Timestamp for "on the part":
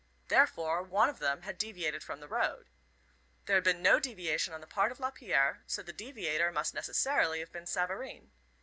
4.51-4.91